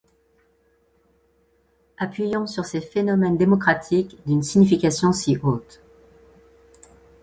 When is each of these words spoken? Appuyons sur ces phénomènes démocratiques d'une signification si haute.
Appuyons 1.99 2.47
sur 2.47 2.65
ces 2.65 2.81
phénomènes 2.81 3.37
démocratiques 3.37 4.17
d'une 4.25 4.41
signification 4.41 5.13
si 5.13 5.37
haute. 5.43 5.79